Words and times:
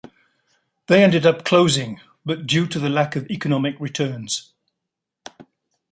They 0.87 1.03
ended 1.03 1.27
up 1.27 1.45
closing, 1.45 1.99
but 2.25 2.47
due 2.47 2.65
to 2.65 2.79
the 2.79 2.89
lack 2.89 3.15
of 3.15 3.29
economic 3.29 3.79
returns. 3.79 4.51